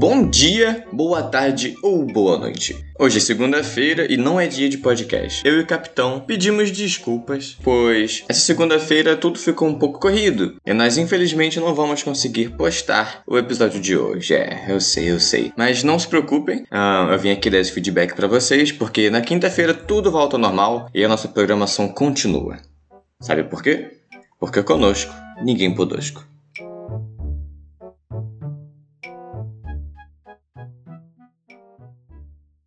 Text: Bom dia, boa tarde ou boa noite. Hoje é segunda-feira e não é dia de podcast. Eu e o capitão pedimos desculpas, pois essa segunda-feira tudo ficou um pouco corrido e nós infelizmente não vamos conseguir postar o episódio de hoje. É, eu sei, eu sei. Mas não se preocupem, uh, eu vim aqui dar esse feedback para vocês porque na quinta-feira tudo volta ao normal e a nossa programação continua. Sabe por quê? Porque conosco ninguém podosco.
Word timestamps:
Bom 0.00 0.30
dia, 0.30 0.86
boa 0.92 1.24
tarde 1.24 1.74
ou 1.82 2.06
boa 2.06 2.38
noite. 2.38 2.86
Hoje 2.96 3.18
é 3.18 3.20
segunda-feira 3.20 4.06
e 4.08 4.16
não 4.16 4.38
é 4.38 4.46
dia 4.46 4.68
de 4.68 4.78
podcast. 4.78 5.44
Eu 5.44 5.58
e 5.58 5.62
o 5.62 5.66
capitão 5.66 6.20
pedimos 6.20 6.70
desculpas, 6.70 7.58
pois 7.64 8.22
essa 8.28 8.38
segunda-feira 8.38 9.16
tudo 9.16 9.40
ficou 9.40 9.66
um 9.66 9.76
pouco 9.76 9.98
corrido 9.98 10.54
e 10.64 10.72
nós 10.72 10.96
infelizmente 10.96 11.58
não 11.58 11.74
vamos 11.74 12.04
conseguir 12.04 12.50
postar 12.50 13.24
o 13.26 13.36
episódio 13.36 13.80
de 13.80 13.96
hoje. 13.96 14.34
É, 14.34 14.66
eu 14.68 14.80
sei, 14.80 15.10
eu 15.10 15.18
sei. 15.18 15.52
Mas 15.56 15.82
não 15.82 15.98
se 15.98 16.06
preocupem, 16.06 16.58
uh, 16.70 17.10
eu 17.10 17.18
vim 17.18 17.30
aqui 17.30 17.50
dar 17.50 17.58
esse 17.58 17.72
feedback 17.72 18.14
para 18.14 18.28
vocês 18.28 18.70
porque 18.70 19.10
na 19.10 19.20
quinta-feira 19.20 19.74
tudo 19.74 20.12
volta 20.12 20.36
ao 20.36 20.40
normal 20.40 20.88
e 20.94 21.04
a 21.04 21.08
nossa 21.08 21.26
programação 21.26 21.88
continua. 21.88 22.58
Sabe 23.20 23.42
por 23.42 23.64
quê? 23.64 23.90
Porque 24.38 24.62
conosco 24.62 25.12
ninguém 25.42 25.74
podosco. 25.74 26.24